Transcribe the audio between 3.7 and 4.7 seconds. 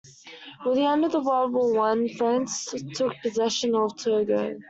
of Togo.